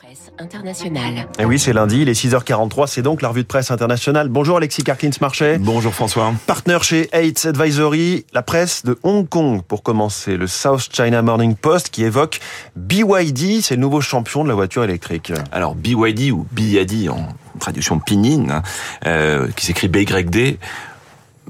[0.00, 1.26] Presse internationale.
[1.40, 4.28] Et oui, c'est lundi, il est 6h43, c'est donc la revue de presse internationale.
[4.28, 5.58] Bonjour Alexis Karklins-Marchais.
[5.58, 6.32] Bonjour François.
[6.46, 10.36] Partenaire chez Aids Advisory, la presse de Hong Kong pour commencer.
[10.36, 12.38] Le South China Morning Post qui évoque
[12.76, 15.32] BYD, c'est le nouveau champion de la voiture électrique.
[15.50, 17.26] Alors BYD ou BYD en
[17.58, 18.62] traduction pinyin, hein,
[19.04, 20.58] euh, qui s'écrit BYD,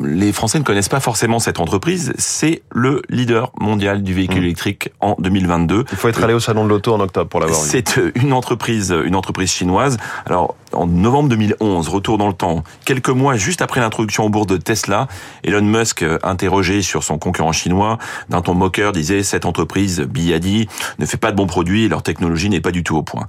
[0.00, 2.12] les Français ne connaissent pas forcément cette entreprise.
[2.18, 4.44] C'est le leader mondial du véhicule mmh.
[4.44, 5.84] électrique en 2022.
[5.90, 7.58] Il faut être allé au salon de l'auto en octobre pour l'avoir.
[7.58, 9.96] C'est euh, une entreprise, une entreprise chinoise.
[10.26, 14.46] Alors en novembre 2011, retour dans le temps, quelques mois juste après l'introduction au bourse
[14.46, 15.08] de Tesla,
[15.42, 20.68] Elon Musk, euh, interrogé sur son concurrent chinois, d'un ton moqueur, disait cette entreprise BYD
[20.98, 23.26] ne fait pas de bons produits et leur technologie n'est pas du tout au point.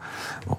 [0.48, 0.58] Bon,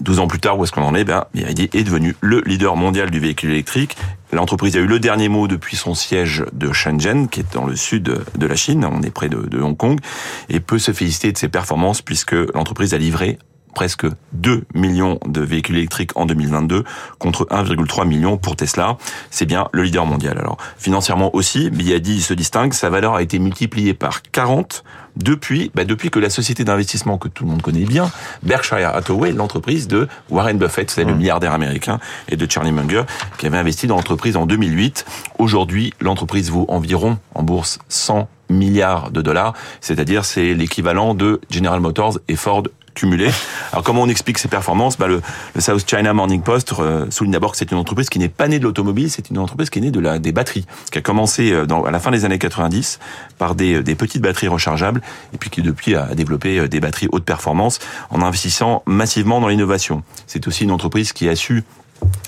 [0.00, 1.04] 12 ans plus tard, où est-ce qu'on en est?
[1.04, 3.96] Ben, BYD est devenu le leader mondial du véhicule électrique.
[4.34, 7.76] L'entreprise a eu le dernier mot depuis son siège de Shenzhen, qui est dans le
[7.76, 8.02] sud
[8.36, 10.00] de la Chine, on est près de, Hong Kong,
[10.48, 13.38] et peut se féliciter de ses performances puisque l'entreprise a livré
[13.74, 16.84] presque 2 millions de véhicules électriques en 2022
[17.18, 18.96] contre 1,3 million pour Tesla.
[19.30, 20.38] C'est bien le leader mondial.
[20.38, 22.72] Alors financièrement aussi, BYD se distingue.
[22.72, 24.84] Sa valeur a été multipliée par 40
[25.16, 28.10] depuis, bah depuis que la société d'investissement que tout le monde connaît bien,
[28.42, 31.18] Berkshire Hathaway, l'entreprise de Warren Buffett, c'est le mmh.
[31.18, 33.02] milliardaire américain, et de Charlie Munger,
[33.38, 35.04] qui avait investi dans l'entreprise en 2008.
[35.38, 41.80] Aujourd'hui, l'entreprise vaut environ en bourse 100 milliards de dollars, c'est-à-dire c'est l'équivalent de General
[41.80, 42.64] Motors et Ford
[42.94, 43.30] cumulé.
[43.72, 44.96] Alors comment on explique ces performances?
[44.96, 45.20] Bah, le,
[45.58, 48.58] South China Morning Post euh, souligne d'abord que c'est une entreprise qui n'est pas née
[48.58, 51.52] de l'automobile, c'est une entreprise qui est née de la, des batteries, qui a commencé
[51.52, 52.98] euh, dans, à la fin des années 90
[53.38, 57.08] par des, des petites batteries rechargeables et puis qui depuis a développé euh, des batteries
[57.12, 57.78] haute performance
[58.10, 60.02] en investissant massivement dans l'innovation.
[60.26, 61.64] C'est aussi une entreprise qui a su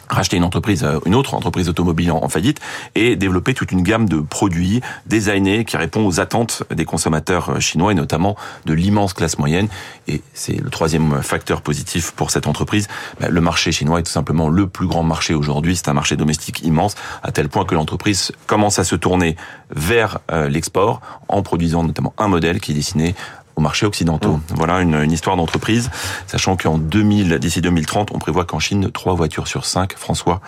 [0.08, 2.60] racheter une entreprise, euh, une autre entreprise automobile en, faillite
[2.94, 7.60] et développer toute une gamme de produits designés qui répond aux attentes des consommateurs euh,
[7.60, 9.68] chinois et notamment de l'immense classe moyenne.
[10.08, 12.88] Et c'est le troisième facteur positif pour cette entreprise.
[13.20, 15.76] Bah, le marché chinois est tout simplement le plus grand marché aujourd'hui.
[15.76, 19.36] C'est un marché domestique immense à tel point que l'entreprise commence à se tourner
[19.74, 23.14] vers euh, l'export en produisant notamment un modèle qui est destiné
[23.56, 24.36] au marché occidentaux.
[24.36, 24.42] Mmh.
[24.54, 25.90] Voilà une, une histoire d'entreprise,
[26.26, 30.40] sachant qu'en 2000, d'ici 2030, on prévoit qu'en Chine, trois voitures sur cinq, François,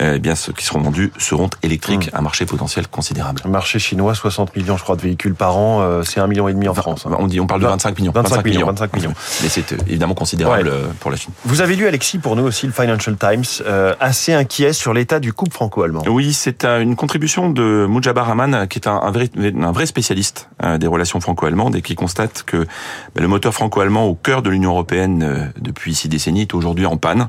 [0.00, 2.16] eh bien ceux qui seront vendus seront électriques, mmh.
[2.16, 3.42] un marché potentiel considérable.
[3.44, 6.48] Un marché chinois, 60 millions, je crois, de véhicules par an, euh, c'est un million
[6.48, 7.06] et demi en France.
[7.06, 7.16] Hein.
[7.18, 8.12] On dit, on parle de 25 millions.
[8.12, 9.14] 25, millions, 25 millions.
[9.42, 10.74] Mais c'est euh, évidemment considérable ouais.
[10.74, 11.32] Euh, pour la Chine.
[11.44, 15.20] Vous avez lu, Alexis, pour nous aussi, le Financial Times, euh, assez inquiet sur l'état
[15.20, 16.02] du couple franco-allemand.
[16.06, 20.48] Oui, c'est une contribution de Mujabar Rahman, qui est un, un, vrai, un vrai spécialiste
[20.78, 22.66] des relations franco-allemandes et qui constate que
[23.14, 26.86] ben, le moteur franco-allemand au cœur de l'Union européenne euh, depuis six décennies est aujourd'hui
[26.86, 27.28] en panne.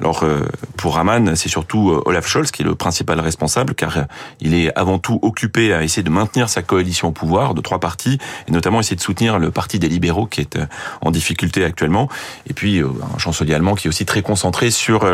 [0.00, 0.46] Alors euh,
[0.76, 4.06] pour Raman, c'est surtout euh, Olaf Scholz qui est le principal responsable, car
[4.40, 7.80] il est avant tout occupé à essayer de maintenir sa coalition au pouvoir de trois
[7.80, 8.18] partis,
[8.48, 10.58] et notamment essayer de soutenir le parti des libéraux qui est
[11.02, 12.08] en difficulté actuellement,
[12.48, 15.04] et puis un chancelier allemand qui est aussi très concentré sur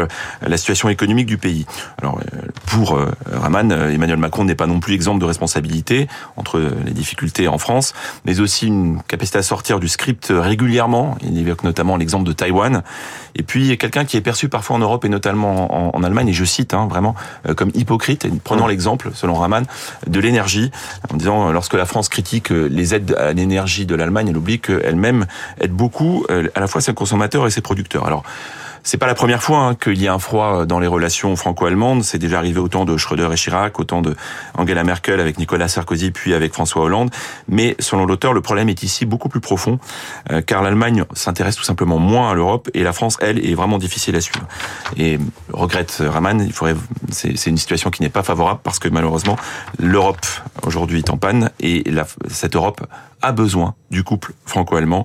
[0.43, 1.67] la situation économique du pays.
[2.01, 2.21] Alors
[2.67, 2.99] pour
[3.33, 7.93] Raman, Emmanuel Macron n'est pas non plus exemple de responsabilité entre les difficultés en France,
[8.25, 11.17] mais aussi une capacité à sortir du script régulièrement.
[11.23, 12.83] Il évoque notamment l'exemple de Taïwan.
[13.35, 16.33] Et puis quelqu'un qui est perçu parfois en Europe et notamment en, en Allemagne, et
[16.33, 17.15] je cite hein, vraiment
[17.49, 19.65] euh, comme hypocrite, prenant l'exemple, selon Raman,
[20.07, 20.71] de l'énergie,
[21.13, 24.37] en disant euh, lorsque la France critique euh, les aides à l'énergie de l'Allemagne, elle
[24.37, 25.27] oublie qu'elle-même
[25.61, 28.07] aide beaucoup à la fois ses consommateurs et ses producteurs.
[28.07, 28.23] Alors
[28.87, 32.05] c'est pas la première fois hein, qu'il y a un froid dans les relations franco-allemandes.
[32.05, 34.15] C'est déjà arrivé au temps de Schröder et Chirac, au temps de
[34.55, 37.11] Angela Merkel avec Nicolas Sarkozy, puis avec François Hollande.
[37.49, 39.81] Mais selon l'auteur, le problème est ici beaucoup plus profond,
[40.31, 43.79] euh, car l'Allemagne s'intéresse tout simplement moins à l'Europe et la France, elle, est vraiment
[43.79, 44.47] difficile à suivre.
[44.97, 45.19] Et
[45.53, 46.77] regrette Raman, il faudrait,
[47.11, 49.37] c'est une situation qui n'est pas favorable parce que malheureusement,
[49.79, 50.27] l'Europe
[50.65, 52.87] aujourd'hui est en panne et la, cette Europe
[53.23, 55.05] a besoin du couple franco-allemand.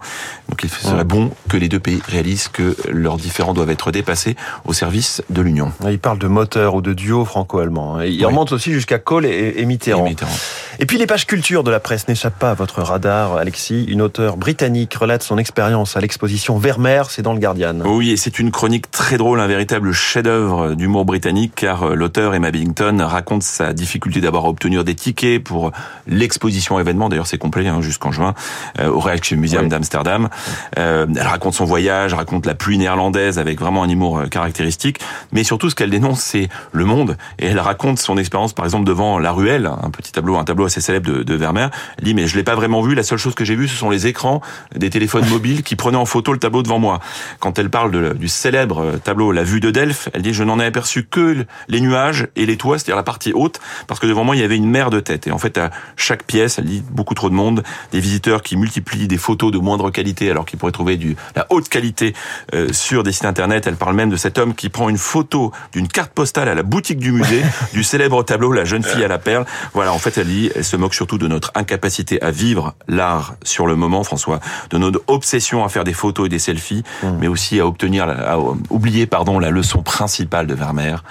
[0.49, 4.35] Donc il serait bon que les deux pays réalisent que leurs différends doivent être dépassés
[4.65, 5.71] au service de l'Union.
[5.89, 7.97] Il parle de moteur ou de duo franco-allemand.
[7.97, 8.05] Hein.
[8.05, 8.25] Il oui.
[8.25, 10.05] remonte aussi jusqu'à Kohl et, et, Mitterrand.
[10.05, 10.31] et, Mitterrand.
[10.79, 13.85] Et puis les pages culture de la presse n'échappent pas à votre radar, Alexis.
[13.87, 17.75] Une auteure britannique relate son expérience à l'exposition Vermeer, c'est dans le Guardian.
[17.85, 22.33] Oui, et c'est une chronique très drôle, un véritable chef-d'œuvre d'humour britannique, car euh, l'auteur
[22.33, 25.71] Emma Billington raconte sa difficulté d'avoir à obtenir des tickets pour
[26.07, 27.09] l'exposition événement.
[27.09, 28.33] D'ailleurs, c'est complet hein, jusqu'en juin
[28.79, 29.69] euh, au Rijksmuseum oui.
[29.69, 30.29] d'Amsterdam.
[30.77, 34.99] Euh, elle raconte son voyage, raconte la pluie néerlandaise avec vraiment un humour euh, caractéristique,
[35.31, 37.17] mais surtout ce qu'elle dénonce, c'est le monde.
[37.39, 40.60] Et elle raconte son expérience, par exemple, devant la ruelle, un petit tableau, un tableau
[40.61, 41.69] tableau assez célèbre de, de Vermeer.
[41.97, 42.95] Elle dit mais je l'ai pas vraiment vu.
[42.95, 44.41] La seule chose que j'ai vu, ce sont les écrans
[44.75, 46.99] des téléphones mobiles qui prenaient en photo le tableau devant moi.
[47.39, 50.59] Quand elle parle de, du célèbre tableau La Vue de Delphes, elle dit je n'en
[50.59, 54.23] ai aperçu que les nuages et les toits, c'est-à-dire la partie haute, parce que devant
[54.23, 55.27] moi il y avait une mer de tête.
[55.27, 58.57] Et en fait à chaque pièce, elle dit beaucoup trop de monde, des visiteurs qui
[58.57, 62.13] multiplient des photos de moindre qualité alors qu'ils pourraient trouver du la haute qualité
[62.53, 63.67] euh, sur des sites internet.
[63.67, 66.63] Elle parle même de cet homme qui prend une photo d'une carte postale à la
[66.63, 67.41] boutique du musée
[67.73, 69.45] du célèbre tableau La jeune fille à la perle.
[69.73, 73.35] Voilà, en fait, elle dit, elle se moque surtout de notre incapacité à vivre l'art
[73.43, 74.39] sur le moment, François,
[74.69, 77.07] de notre obsession à faire des photos et des selfies, mmh.
[77.19, 78.39] mais aussi à obtenir, à
[78.69, 81.03] oublier, pardon, la leçon principale de Vermeer.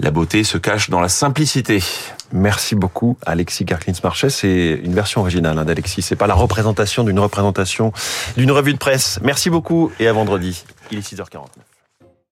[0.00, 1.82] La beauté se cache dans la simplicité.
[2.32, 4.30] Merci beaucoup, Alexis Karklins-Marchais.
[4.30, 6.02] C'est une version originale hein, d'Alexis.
[6.02, 7.92] C'est pas la représentation d'une représentation
[8.36, 9.18] d'une revue de presse.
[9.22, 10.64] Merci beaucoup et à vendredi.
[10.92, 11.46] Il est 6h49.